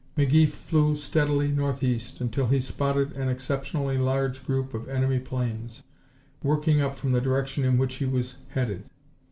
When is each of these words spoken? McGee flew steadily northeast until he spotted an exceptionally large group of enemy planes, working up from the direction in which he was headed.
McGee 0.17 0.49
flew 0.51 0.95
steadily 0.95 1.49
northeast 1.51 2.21
until 2.21 2.47
he 2.47 2.59
spotted 2.59 3.11
an 3.11 3.29
exceptionally 3.29 3.99
large 3.99 4.43
group 4.43 4.73
of 4.73 4.89
enemy 4.89 5.19
planes, 5.19 5.83
working 6.41 6.81
up 6.81 6.95
from 6.95 7.11
the 7.11 7.21
direction 7.21 7.63
in 7.63 7.77
which 7.77 7.97
he 7.97 8.05
was 8.05 8.37
headed. 8.47 8.85